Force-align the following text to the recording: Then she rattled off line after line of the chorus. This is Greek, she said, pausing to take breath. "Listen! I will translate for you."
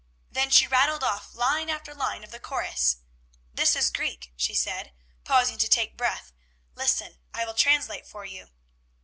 Then 0.31 0.49
she 0.49 0.65
rattled 0.65 1.03
off 1.03 1.35
line 1.35 1.69
after 1.69 1.93
line 1.93 2.23
of 2.23 2.31
the 2.31 2.39
chorus. 2.39 2.97
This 3.53 3.75
is 3.75 3.91
Greek, 3.91 4.33
she 4.35 4.55
said, 4.55 4.93
pausing 5.25 5.59
to 5.59 5.67
take 5.67 5.95
breath. 5.95 6.33
"Listen! 6.73 7.19
I 7.35 7.45
will 7.45 7.53
translate 7.53 8.07
for 8.07 8.25
you." 8.25 8.47